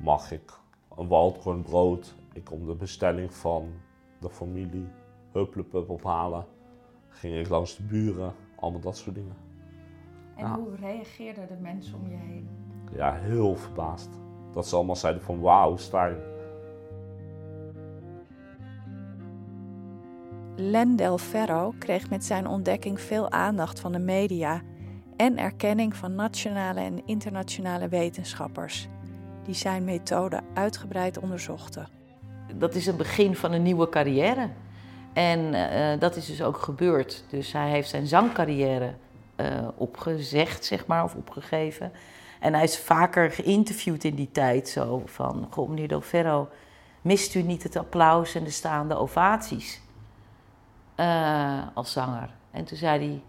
mag 0.00 0.32
ik 0.32 0.52
een 0.96 1.08
waldkorn 1.08 1.62
brood? 1.62 2.14
Ik 2.32 2.44
kom 2.44 2.66
de 2.66 2.74
bestelling 2.74 3.34
van 3.34 3.72
de 4.20 4.30
familie 4.30 4.88
Hupplepup 5.32 5.90
ophalen. 5.90 6.46
Ging 7.08 7.36
ik 7.36 7.48
langs 7.48 7.76
de 7.76 7.82
buren, 7.82 8.34
allemaal 8.56 8.80
dat 8.80 8.96
soort 8.96 9.14
dingen. 9.14 9.36
En 10.36 10.54
hoe 10.54 10.76
reageerden 10.76 11.48
de 11.48 11.56
mensen 11.56 11.94
om 11.94 12.08
je 12.08 12.16
heen? 12.16 12.48
Ja, 12.92 13.12
heel 13.12 13.56
verbaasd. 13.56 14.08
Dat 14.52 14.66
ze 14.66 14.76
allemaal 14.76 14.96
zeiden 14.96 15.22
van 15.22 15.40
wauw, 15.40 15.76
Stijn. 15.76 16.16
Len 20.60 20.96
Del 20.96 21.18
Ferro 21.18 21.74
kreeg 21.78 22.10
met 22.10 22.24
zijn 22.24 22.46
ontdekking 22.46 23.00
veel 23.00 23.30
aandacht 23.30 23.80
van 23.80 23.92
de 23.92 23.98
media 23.98 24.60
en 25.16 25.38
erkenning 25.38 25.96
van 25.96 26.14
nationale 26.14 26.80
en 26.80 27.06
internationale 27.06 27.88
wetenschappers, 27.88 28.88
die 29.44 29.54
zijn 29.54 29.84
methode 29.84 30.40
uitgebreid 30.54 31.18
onderzochten. 31.18 31.88
Dat 32.54 32.74
is 32.74 32.86
het 32.86 32.96
begin 32.96 33.36
van 33.36 33.52
een 33.52 33.62
nieuwe 33.62 33.88
carrière. 33.88 34.48
En 35.12 35.54
uh, 35.54 36.00
dat 36.00 36.16
is 36.16 36.26
dus 36.26 36.42
ook 36.42 36.56
gebeurd. 36.56 37.24
Dus 37.28 37.52
hij 37.52 37.70
heeft 37.70 37.88
zijn 37.88 38.06
zangcarrière 38.06 38.94
uh, 39.36 39.68
opgezegd, 39.76 40.64
zeg 40.64 40.86
maar, 40.86 41.04
of 41.04 41.14
opgegeven. 41.14 41.92
En 42.40 42.54
hij 42.54 42.64
is 42.64 42.78
vaker 42.78 43.30
geïnterviewd 43.30 44.04
in 44.04 44.14
die 44.14 44.30
tijd, 44.32 44.68
zo 44.68 45.02
van, 45.04 45.46
goh, 45.50 45.68
meneer 45.68 45.88
Del 45.88 46.00
Ferro, 46.00 46.48
mist 47.02 47.34
u 47.34 47.42
niet 47.42 47.62
het 47.62 47.76
applaus 47.76 48.34
en 48.34 48.44
de 48.44 48.50
staande 48.50 48.94
ovaties 48.94 49.86
uh, 51.00 51.62
als 51.74 51.92
zanger? 51.92 52.30
En 52.50 52.64
toen 52.64 52.78
zei 52.78 52.98
hij, 52.98 53.22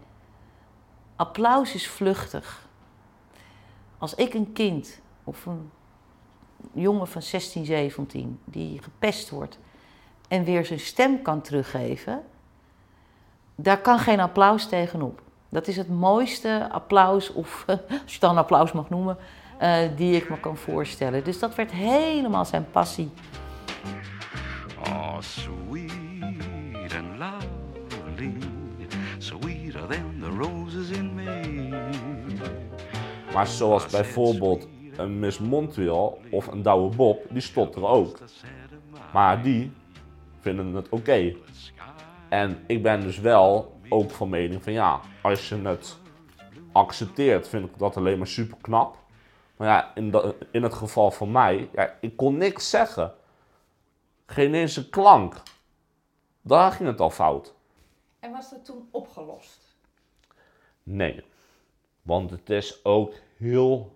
applaus 1.16 1.74
is 1.74 1.88
vluchtig. 1.88 2.68
Als 3.98 4.14
ik 4.14 4.34
een 4.34 4.52
kind 4.52 5.00
of 5.24 5.46
een 5.46 5.70
jongen 6.72 7.08
van 7.08 7.22
16, 7.22 7.64
17 7.64 8.40
die 8.44 8.82
gepest 8.82 9.30
wordt 9.30 9.58
en 10.28 10.44
weer 10.44 10.66
zijn 10.66 10.80
stem 10.80 11.22
kan 11.22 11.40
teruggeven, 11.40 12.22
daar 13.54 13.80
kan 13.80 13.98
geen 13.98 14.20
applaus 14.20 14.66
tegenop. 14.66 15.22
Dat 15.48 15.66
is 15.66 15.76
het 15.76 15.88
mooiste 15.88 16.68
applaus, 16.72 17.32
of 17.32 17.64
als 17.66 17.78
je 17.88 18.12
het 18.12 18.20
dan 18.20 18.36
applaus 18.36 18.72
mag 18.72 18.90
noemen, 18.90 19.16
uh, 19.62 19.78
die 19.96 20.16
ik 20.16 20.30
me 20.30 20.40
kan 20.40 20.56
voorstellen. 20.56 21.24
Dus 21.24 21.38
dat 21.38 21.54
werd 21.54 21.70
helemaal 21.70 22.44
zijn 22.44 22.70
passie. 22.70 23.10
Oh, 24.88 25.18
lovely, 28.20 28.40
sweeter 29.18 29.86
than 29.86 30.20
the 30.20 30.30
roses 30.30 30.90
in 30.90 31.14
May. 31.14 31.68
Maar 33.32 33.46
zoals 33.46 33.86
bijvoorbeeld 33.86 34.68
een 34.96 35.18
Miss 35.18 35.38
Montreal 35.38 36.20
of 36.30 36.46
een 36.46 36.62
Douwe 36.62 36.96
Bob, 36.96 37.26
die 37.30 37.42
stotteren 37.42 37.88
ook. 37.88 38.18
Maar 39.12 39.42
die 39.42 39.72
vinden 40.40 40.74
het 40.74 40.88
oké. 40.88 41.34
En 42.28 42.64
ik 42.66 42.82
ben 42.82 43.00
dus 43.00 43.18
wel 43.18 43.78
ook 43.88 44.10
van 44.10 44.28
mening 44.28 44.62
van 44.62 44.72
ja, 44.72 45.00
als 45.22 45.48
je 45.48 45.56
het 45.56 45.98
accepteert, 46.72 47.48
vind 47.48 47.64
ik 47.64 47.78
dat 47.78 47.96
alleen 47.96 48.18
maar 48.18 48.26
super 48.26 48.56
knap. 48.60 48.96
Maar 49.56 49.68
ja, 49.68 49.90
in, 49.94 50.14
in 50.50 50.62
het 50.62 50.74
geval 50.74 51.10
van 51.10 51.32
mij, 51.32 51.68
ja, 51.72 51.96
ik 52.00 52.16
kon 52.16 52.36
niks 52.36 52.70
zeggen. 52.70 53.12
Geen 54.26 54.54
eens 54.54 54.76
een 54.76 54.90
klank. 54.90 55.42
Daar 56.42 56.72
ging 56.72 56.88
het 56.88 57.00
al 57.00 57.10
fout. 57.10 57.54
En 58.20 58.32
was 58.32 58.50
dat 58.50 58.64
toen 58.64 58.88
opgelost? 58.90 59.76
Nee. 60.82 61.22
Want 62.02 62.30
het 62.30 62.50
is 62.50 62.84
ook 62.84 63.14
heel 63.36 63.92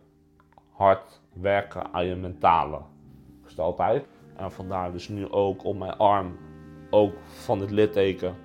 hard 0.70 1.20
werken 1.32 1.92
aan 1.92 2.06
je 2.06 2.14
mentale 2.14 2.82
gesteldheid. 3.42 4.06
En 4.36 4.52
vandaar 4.52 4.92
dus 4.92 5.08
nu 5.08 5.30
ook 5.30 5.64
op 5.64 5.76
mijn 5.76 5.96
arm, 5.96 6.38
ook 6.90 7.14
van 7.26 7.60
het 7.60 7.70
litteken, 7.70 8.36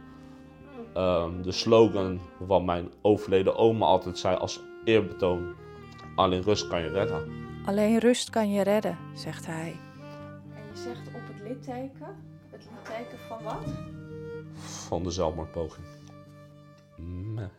um, 0.95 1.41
de 1.43 1.51
slogan 1.51 2.19
wat 2.39 2.63
mijn 2.63 2.89
overleden 3.01 3.55
oma 3.55 3.85
altijd 3.85 4.17
zei 4.17 4.37
als 4.37 4.59
eerbetoon. 4.83 5.55
Alleen 6.15 6.41
rust 6.41 6.67
kan 6.67 6.81
je 6.81 6.89
redden. 6.89 7.47
Alleen 7.65 7.99
rust 7.99 8.29
kan 8.29 8.51
je 8.51 8.61
redden, 8.61 8.97
zegt 9.13 9.45
hij. 9.45 9.75
En 10.55 10.63
je 10.73 10.77
zegt 10.77 11.07
op 11.07 11.21
het 11.27 11.47
litteken, 11.47 12.15
het 12.49 12.69
litteken 12.75 13.19
van 13.27 13.43
wat? 13.43 13.98
Van 14.55 15.03
de 15.03 15.11
zelfmoordpoging. 15.11 15.85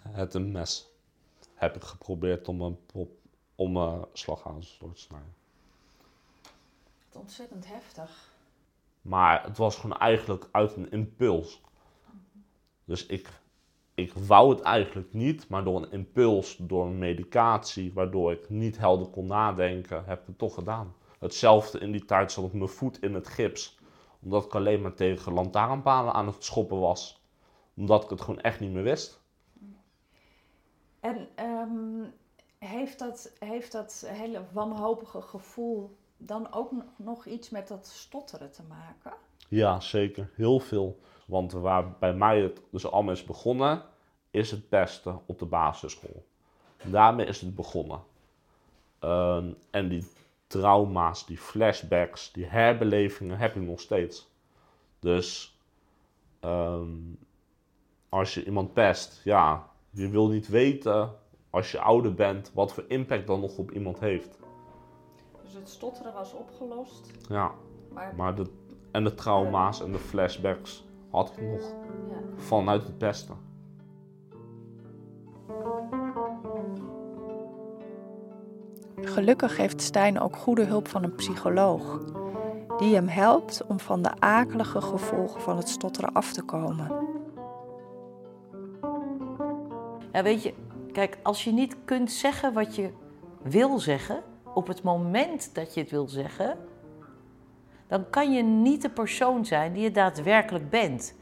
Het 0.09 0.35
een 0.35 0.53
mes. 0.53 0.89
Heb 1.55 1.77
ik 1.77 1.83
geprobeerd 1.83 2.49
om 2.49 2.61
een 2.61 2.87
pop, 2.87 3.11
om 3.55 3.77
een 3.77 4.07
door 4.79 4.93
te 4.93 5.01
snijden. 5.01 5.35
Wat 7.13 7.23
ontzettend 7.23 7.67
heftig. 7.67 8.33
Maar 9.03 9.45
het 9.45 9.57
was 9.57 9.77
gewoon 9.77 9.99
eigenlijk 9.99 10.49
uit 10.51 10.77
een 10.77 10.91
impuls. 10.91 11.61
Dus 12.85 13.07
ik, 13.07 13.29
ik 13.95 14.13
wou 14.13 14.51
het 14.51 14.61
eigenlijk 14.61 15.13
niet, 15.13 15.49
maar 15.49 15.65
door 15.65 15.83
een 15.83 15.91
impuls, 15.91 16.57
door 16.57 16.87
een 16.87 16.99
medicatie, 16.99 17.93
waardoor 17.93 18.33
ik 18.33 18.49
niet 18.49 18.79
helder 18.79 19.07
kon 19.07 19.27
nadenken, 19.27 20.05
heb 20.05 20.21
ik 20.21 20.27
het 20.27 20.39
toch 20.39 20.55
gedaan. 20.55 20.95
Hetzelfde 21.19 21.79
in 21.79 21.93
die 21.93 22.05
tijd 22.05 22.33
zat 22.33 22.45
ik 22.45 22.53
mijn 22.53 22.69
voet 22.69 23.03
in 23.03 23.15
het 23.15 23.29
gips, 23.29 23.79
omdat 24.23 24.45
ik 24.45 24.55
alleen 24.55 24.83
maar 24.83 24.95
tegen 24.95 25.33
lantaarnpalen 25.33 26.13
aan 26.13 26.27
het 26.27 26.45
schoppen 26.45 26.81
was. 26.81 27.23
Omdat 27.77 28.05
ik 28.05 28.11
het 28.11 28.21
gewoon 28.21 28.41
echt 28.41 28.61
niet 28.61 28.73
meer 28.73 28.83
wist. 28.83 29.21
En 31.01 31.29
ehm, 31.35 32.05
heeft, 32.59 32.99
dat, 32.99 33.33
heeft 33.39 33.73
dat 33.73 34.05
hele 34.07 34.43
wanhopige 34.53 35.23
gevoel 35.23 35.97
dan 36.17 36.53
ook 36.53 36.73
nog 36.97 37.27
iets 37.27 37.51
met 37.51 37.69
dat 37.69 37.87
stotteren 37.87 38.53
te 38.53 38.63
maken? 38.69 39.13
Ja, 39.49 39.81
zeker. 39.81 40.31
Heel 40.35 40.61
veel. 40.61 41.01
Want 41.27 41.53
waar 41.53 41.93
bij 41.99 42.15
mij 42.15 42.41
het 42.41 42.61
dus 42.71 42.91
allemaal 42.91 43.15
is 43.15 43.25
begonnen, 43.25 43.83
is 44.31 44.51
het 44.51 44.69
beste 44.69 45.19
op 45.27 45.39
de 45.39 45.47
basisschool. 45.47 46.25
Daarmee 46.85 47.27
is 47.27 47.41
het 47.41 47.55
begonnen. 47.55 48.03
Ehm, 48.99 49.53
en 49.71 49.89
die 49.89 50.07
trauma's, 50.51 51.27
die 51.27 51.39
flashbacks, 51.39 52.33
die 52.33 52.47
herbelevingen 52.47 53.39
heb 53.39 53.57
ik 53.57 53.63
nog 53.63 53.81
steeds. 53.81 54.31
Dus 54.99 55.59
ehm, 56.41 56.89
als 58.09 58.35
je 58.35 58.45
iemand 58.45 58.73
pest, 58.73 59.21
ja, 59.25 59.69
je 59.91 60.09
wil 60.09 60.29
niet 60.29 60.49
weten 60.49 61.13
als 61.51 61.73
je 61.73 61.81
ouder 61.81 62.15
bent 62.15 62.51
wat 62.55 62.73
voor 62.73 62.85
impact 62.89 63.27
dat 63.27 63.41
nog 63.41 63.59
op 63.59 63.71
iemand 63.71 64.01
heeft. 64.01 64.39
Dus 65.43 65.55
het 65.55 65.69
stotteren 65.69 66.13
was 66.13 66.33
opgelost. 66.33 67.11
Ja, 67.29 67.55
Maar, 67.93 68.15
maar 68.17 68.35
de, 68.35 68.47
en 68.91 69.05
de 69.05 69.15
trauma's 69.15 69.83
en 69.83 69.93
de 69.93 69.99
flashbacks 69.99 70.85
had 71.11 71.33
ik 71.37 71.43
nog 71.43 71.61
ja. 72.09 72.23
vanuit 72.37 72.83
het 72.83 72.99
beste. 72.99 73.33
Gelukkig 78.97 79.57
heeft 79.57 79.83
Stijn 79.83 80.21
ook 80.21 80.37
goede 80.37 80.65
hulp 80.65 80.89
van 80.89 81.03
een 81.03 81.15
psycholoog, 81.15 82.01
die 82.79 82.95
hem 82.95 83.09
helpt 83.09 83.67
om 83.67 83.81
van 83.81 84.03
de 84.03 84.11
akelige 84.19 84.81
gevolgen 84.81 85.41
van 85.41 85.57
het 85.57 85.69
stotteren 85.69 86.13
af 86.13 86.33
te 86.33 86.43
komen. 86.43 86.93
Ja, 90.13 90.23
weet 90.23 90.43
je, 90.43 90.55
kijk, 90.93 91.19
als 91.23 91.45
je 91.45 91.53
niet 91.53 91.77
kunt 91.85 92.13
zeggen 92.13 92.53
wat 92.53 92.75
je 92.75 92.91
wil 93.43 93.79
zeggen 93.79 94.23
op 94.55 94.67
het 94.67 94.83
moment 94.83 95.55
dat 95.55 95.75
je 95.75 95.81
het 95.81 95.91
wil 95.91 96.09
zeggen, 96.09 96.59
dan 97.87 98.11
kan 98.11 98.33
je 98.33 98.43
niet 98.43 98.83
de 98.83 98.91
persoon 98.91 99.45
zijn 99.45 99.73
die 99.73 99.83
je 99.83 99.91
daadwerkelijk 99.91 100.71
bent. 100.71 101.15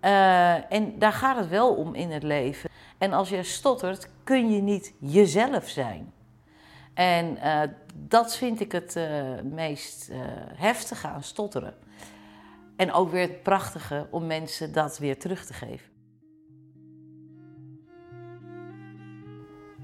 Eh, 0.00 0.72
en 0.72 0.98
daar 0.98 1.12
gaat 1.12 1.36
het 1.36 1.48
wel 1.48 1.74
om 1.74 1.94
in 1.94 2.10
het 2.10 2.22
leven. 2.22 2.70
En 2.98 3.12
als 3.12 3.28
je 3.28 3.42
stottert, 3.42 4.08
kun 4.24 4.50
je 4.50 4.62
niet 4.62 4.94
jezelf 4.98 5.68
zijn. 5.68 6.12
En 6.94 7.36
eh, 7.36 7.62
dat 7.94 8.36
vind 8.36 8.60
ik 8.60 8.72
het 8.72 8.96
eh, 8.96 9.40
meest 9.42 10.08
eh, 10.08 10.18
heftige 10.54 11.06
aan 11.06 11.22
stotteren. 11.22 11.74
En 12.76 12.92
ook 12.92 13.10
weer 13.10 13.28
het 13.28 13.42
prachtige 13.42 14.06
om 14.10 14.26
mensen 14.26 14.72
dat 14.72 14.98
weer 14.98 15.18
terug 15.18 15.44
te 15.44 15.52
geven. 15.52 15.92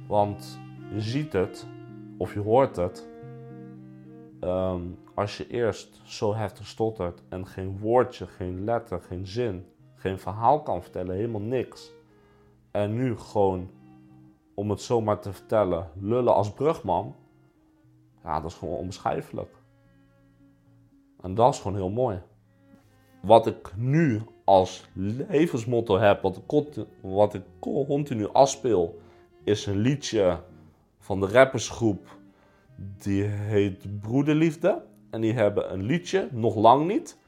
Want 0.07 0.61
je 0.93 1.01
ziet 1.01 1.33
het, 1.33 1.67
of 2.19 2.35
je 2.35 2.41
hoort 2.41 2.77
het, 2.77 3.07
ehm, 4.41 4.83
als 5.15 5.37
je 5.37 5.47
eerst 5.47 6.01
zo 6.05 6.35
heftig 6.35 6.67
stottert 6.67 7.23
en 7.29 7.47
geen 7.47 7.79
woordje, 7.79 8.27
geen 8.27 8.65
letter, 8.65 9.01
geen 9.01 9.27
zin, 9.27 9.67
geen 9.95 10.19
verhaal 10.19 10.63
kan 10.63 10.83
vertellen, 10.83 11.15
helemaal 11.15 11.41
niks. 11.41 11.93
En 12.71 12.95
nu 12.95 13.17
gewoon, 13.17 13.71
om 14.61 14.71
het 14.71 14.81
zomaar 14.81 15.21
te 15.21 15.33
vertellen, 15.33 15.91
lullen 16.01 16.35
als 16.35 16.53
brugman. 16.53 17.15
Ja, 18.23 18.41
dat 18.41 18.51
is 18.51 18.57
gewoon 18.57 18.77
onbeschrijfelijk. 18.77 19.55
En 21.21 21.35
dat 21.35 21.55
is 21.55 21.61
gewoon 21.61 21.77
heel 21.77 21.91
mooi. 21.91 22.23
Wat 23.23 23.47
ik 23.47 23.73
nu 23.77 24.21
als 24.45 24.89
levensmotto 24.93 25.99
heb, 25.99 26.23
wat 26.23 26.37
ik, 26.37 26.47
conti- 26.47 26.87
wat 27.01 27.35
ik 27.35 27.43
continu 27.61 28.29
afspeel, 28.33 28.99
is 29.45 29.67
een 29.67 29.79
liedje 29.79 30.41
van 30.99 31.21
de 31.21 31.27
rappersgroep. 31.27 32.19
Die 32.77 33.23
heet 33.23 34.01
Broederliefde. 34.01 34.83
En 35.11 35.21
die 35.21 35.33
hebben 35.33 35.73
een 35.73 35.83
liedje, 35.83 36.29
Nog 36.31 36.55
Lang 36.55 36.87
Niet. 36.87 37.19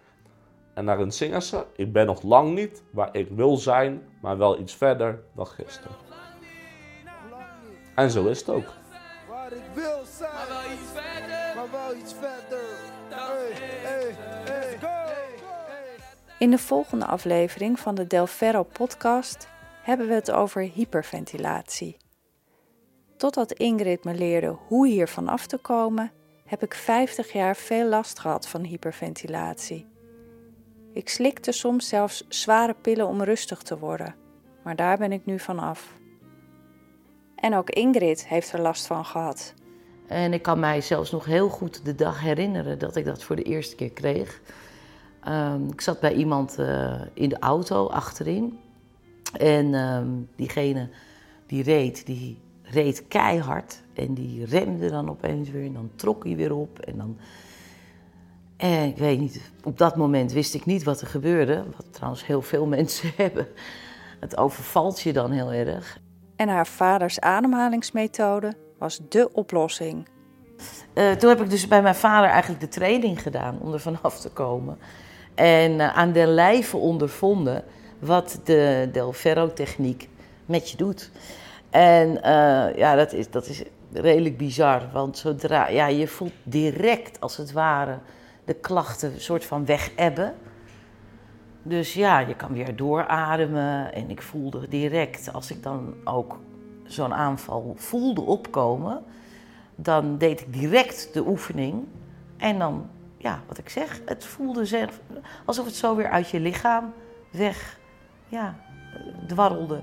En 0.74 0.86
daarin 0.86 1.12
zingen 1.12 1.42
ze, 1.42 1.66
ik 1.76 1.92
ben 1.92 2.06
nog 2.06 2.22
lang 2.22 2.54
niet 2.54 2.82
waar 2.90 3.16
ik 3.16 3.28
wil 3.28 3.56
zijn, 3.56 4.02
maar 4.22 4.38
wel 4.38 4.58
iets 4.58 4.74
verder 4.74 5.24
dan 5.34 5.46
gisteren. 5.46 6.11
En 7.94 8.10
zo 8.10 8.26
is 8.26 8.38
het 8.38 8.48
ook. 8.48 8.72
Waar 9.28 9.52
ik 9.52 9.62
wil 9.74 10.00
zijn. 10.18 10.32
Maar 10.32 10.46
wel 10.50 10.72
iets 10.72 10.92
verder. 10.92 11.54
Maar 11.56 11.70
wel 11.70 11.96
iets 11.96 12.12
verder. 12.12 12.64
Hey, 13.08 13.52
hey, 13.82 14.14
hey, 14.44 14.78
go. 14.80 15.12
In 16.38 16.50
de 16.50 16.58
volgende 16.58 17.06
aflevering 17.06 17.80
van 17.80 17.94
de 17.94 18.06
Del 18.06 18.26
Ferro 18.26 18.62
podcast 18.62 19.48
hebben 19.82 20.08
we 20.08 20.14
het 20.14 20.30
over 20.30 20.62
hyperventilatie. 20.62 21.96
Totdat 23.16 23.52
Ingrid 23.52 24.04
me 24.04 24.14
leerde 24.14 24.56
hoe 24.66 24.86
hiervan 24.86 25.28
af 25.28 25.46
te 25.46 25.58
komen, 25.58 26.12
heb 26.46 26.62
ik 26.62 26.74
50 26.74 27.32
jaar 27.32 27.56
veel 27.56 27.88
last 27.88 28.18
gehad 28.18 28.48
van 28.48 28.62
hyperventilatie. 28.62 29.86
Ik 30.92 31.08
slikte 31.08 31.52
soms 31.52 31.88
zelfs 31.88 32.24
zware 32.28 32.74
pillen 32.74 33.06
om 33.06 33.22
rustig 33.22 33.62
te 33.62 33.78
worden, 33.78 34.14
maar 34.64 34.76
daar 34.76 34.98
ben 34.98 35.12
ik 35.12 35.24
nu 35.24 35.38
van 35.38 35.58
af. 35.58 36.00
En 37.42 37.54
ook 37.54 37.70
Ingrid 37.70 38.26
heeft 38.26 38.52
er 38.52 38.60
last 38.60 38.86
van 38.86 39.04
gehad. 39.04 39.54
En 40.06 40.32
ik 40.32 40.42
kan 40.42 40.60
mij 40.60 40.80
zelfs 40.80 41.10
nog 41.10 41.24
heel 41.24 41.48
goed 41.48 41.84
de 41.84 41.94
dag 41.94 42.20
herinneren 42.20 42.78
dat 42.78 42.96
ik 42.96 43.04
dat 43.04 43.22
voor 43.22 43.36
de 43.36 43.42
eerste 43.42 43.74
keer 43.74 43.90
kreeg. 43.90 44.40
Ehm, 45.20 45.68
ik 45.68 45.80
zat 45.80 46.00
bij 46.00 46.14
iemand 46.14 46.58
eh, 46.58 47.00
in 47.14 47.28
de 47.28 47.38
auto 47.38 47.86
achterin. 47.86 48.58
En 49.38 49.74
ehm, 49.74 50.08
diegene 50.36 50.88
die 51.46 51.62
reed, 51.62 52.06
die 52.06 52.38
reed 52.62 53.08
keihard. 53.08 53.82
En 53.92 54.14
die 54.14 54.44
remde 54.44 54.90
dan 54.90 55.10
opeens 55.10 55.50
weer. 55.50 55.64
En 55.66 55.72
dan 55.72 55.90
trok 55.96 56.24
hij 56.24 56.36
weer 56.36 56.54
op. 56.54 56.78
En 56.78 56.96
dan... 56.96 57.16
En 58.56 58.88
ik 58.88 58.96
weet 58.96 59.20
niet, 59.20 59.52
op 59.64 59.78
dat 59.78 59.96
moment 59.96 60.32
wist 60.32 60.54
ik 60.54 60.64
niet 60.64 60.82
wat 60.82 61.00
er 61.00 61.06
gebeurde. 61.06 61.64
Wat 61.76 61.86
trouwens 61.90 62.26
heel 62.26 62.42
veel 62.42 62.66
mensen 62.76 63.10
hebben. 63.16 63.46
Het 64.20 64.36
overvalt 64.36 65.00
je 65.00 65.12
dan 65.12 65.30
heel 65.30 65.52
erg. 65.52 66.00
En 66.42 66.48
haar 66.48 66.66
vaders 66.66 67.20
ademhalingsmethode 67.20 68.52
was 68.78 69.00
dé 69.08 69.28
oplossing. 69.32 70.08
Eh, 70.94 71.10
toen 71.10 71.28
heb 71.28 71.40
ik 71.40 71.50
dus 71.50 71.68
bij 71.68 71.82
mijn 71.82 71.94
vader 71.94 72.30
eigenlijk 72.30 72.60
de 72.60 72.68
training 72.68 73.22
gedaan 73.22 73.58
om 73.60 73.72
er 73.72 73.80
vanaf 73.80 74.20
te 74.20 74.30
komen. 74.30 74.78
En 75.34 75.80
eh, 75.80 75.96
aan 75.96 76.12
de 76.12 76.26
lijve 76.26 76.76
ondervonden 76.76 77.64
wat 77.98 78.40
de 78.44 78.88
Del 78.92 79.12
Ferro-techniek 79.12 80.08
met 80.46 80.70
je 80.70 80.76
doet. 80.76 81.10
En 81.70 82.22
eh, 82.22 82.76
ja, 82.76 82.94
dat 82.94 83.12
is, 83.12 83.30
dat 83.30 83.46
is 83.46 83.62
redelijk 83.92 84.36
bizar. 84.36 84.82
Want 84.92 85.18
zodra, 85.18 85.68
ja, 85.68 85.86
je 85.86 86.08
voelt 86.08 86.32
direct 86.42 87.20
als 87.20 87.36
het 87.36 87.52
ware 87.52 87.98
de 88.44 88.54
klachten 88.54 89.12
een 89.12 89.20
soort 89.20 89.44
van 89.44 89.64
wegebben. 89.64 90.34
Dus 91.62 91.94
ja, 91.94 92.18
je 92.18 92.34
kan 92.34 92.52
weer 92.52 92.76
doorademen. 92.76 93.92
En 93.92 94.10
ik 94.10 94.22
voelde 94.22 94.68
direct, 94.68 95.32
als 95.32 95.50
ik 95.50 95.62
dan 95.62 95.94
ook 96.04 96.38
zo'n 96.84 97.14
aanval 97.14 97.74
voelde 97.76 98.20
opkomen, 98.20 99.02
dan 99.74 100.18
deed 100.18 100.40
ik 100.40 100.52
direct 100.52 101.14
de 101.14 101.26
oefening. 101.26 101.84
En 102.36 102.58
dan, 102.58 102.88
ja, 103.16 103.42
wat 103.46 103.58
ik 103.58 103.68
zeg, 103.68 104.00
het 104.04 104.24
voelde 104.24 104.64
zelf 104.64 105.00
alsof 105.44 105.64
het 105.64 105.74
zo 105.74 105.96
weer 105.96 106.10
uit 106.10 106.28
je 106.28 106.40
lichaam 106.40 106.92
weg, 107.30 107.78
ja, 108.28 108.56
dwarrelde. 109.26 109.82